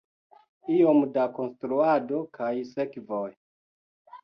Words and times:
Iom 0.77 1.03
da 1.17 1.25
konstruado 1.35 2.23
kaj 2.39 2.51
servoj. 2.73 3.31